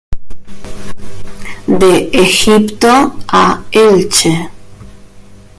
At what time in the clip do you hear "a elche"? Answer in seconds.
3.27-4.49